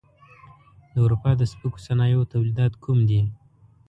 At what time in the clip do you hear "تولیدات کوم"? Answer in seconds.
2.33-2.99